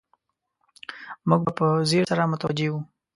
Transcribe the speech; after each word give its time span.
موږ 1.27 1.39
به 1.45 1.51
په 1.59 1.67
ځیر 1.89 2.03
سره 2.11 2.29
متوجه 2.31 2.67
وو. 2.71 2.79